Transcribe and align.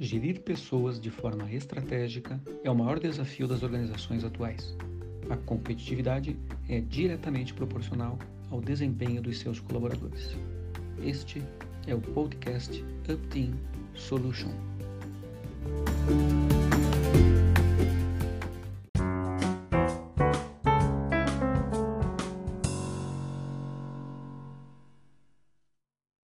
gerir 0.00 0.40
pessoas 0.40 0.98
de 0.98 1.10
forma 1.10 1.52
estratégica 1.52 2.40
é 2.64 2.70
o 2.70 2.74
maior 2.74 2.98
desafio 2.98 3.46
das 3.46 3.62
organizações 3.62 4.24
atuais. 4.24 4.74
A 5.28 5.36
competitividade 5.36 6.34
é 6.68 6.80
diretamente 6.80 7.52
proporcional 7.52 8.18
ao 8.50 8.62
desempenho 8.62 9.20
dos 9.20 9.38
seus 9.38 9.60
colaboradores. 9.60 10.34
Este 11.04 11.42
é 11.86 11.94
o 11.94 12.00
podcast 12.00 12.82
UpTeam 13.06 13.52
Solution. 13.94 14.50